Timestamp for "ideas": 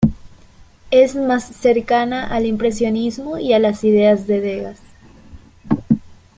3.83-4.25